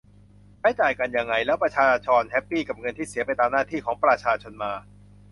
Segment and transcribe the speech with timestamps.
[0.59, 4.71] ใช้จ่ายกันยังไง แล้วประชากรแฮปปี้กับเงินที่เสียไปตามหน้าที่ของประชาชนมา